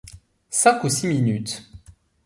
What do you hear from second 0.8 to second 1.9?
ou six minutes.